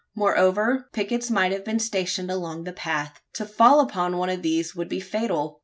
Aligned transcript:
Moreover, 0.15 0.89
pickets 0.93 1.29
might 1.29 1.51
have 1.51 1.63
been 1.63 1.77
stationed 1.77 2.31
along 2.31 2.63
the 2.63 2.73
path. 2.73 3.21
To 3.33 3.45
fall 3.45 3.79
upon 3.81 4.17
one 4.17 4.31
of 4.31 4.41
these 4.41 4.75
would 4.75 4.89
be 4.89 4.99
fatal. 4.99 5.59